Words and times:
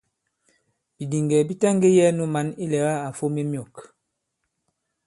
Bìdìŋgɛ̀ 0.95 1.47
bi 1.47 1.53
taŋgē 1.61 1.89
yɛ̄ɛ 1.97 2.15
nu 2.17 2.23
mǎn 2.33 2.47
ilɛ̀gâ 2.63 2.93
à 3.07 3.09
fom 3.17 3.33
i 3.41 3.43
myɔ̂k. 3.51 3.73